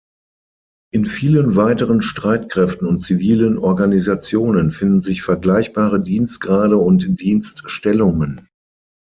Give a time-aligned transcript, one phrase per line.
[0.91, 8.47] In vielen weiteren Streitkräften und zivilen Organisationen finden sich vergleichbare Dienstgrade und Dienststellungen.